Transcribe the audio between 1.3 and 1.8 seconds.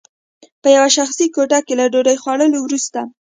کوټه کې